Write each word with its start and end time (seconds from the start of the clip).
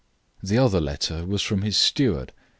The 0.41 0.57
other 0.57 0.81
letter 0.81 1.27
was 1.27 1.43
from 1.43 1.61
his 1.61 1.77
steward. 1.77 2.33